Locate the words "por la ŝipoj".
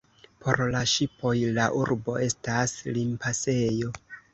0.45-1.35